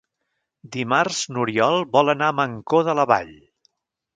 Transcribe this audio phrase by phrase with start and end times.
[0.75, 3.35] Dimarts n'Oriol vol anar a Mancor de la Vall.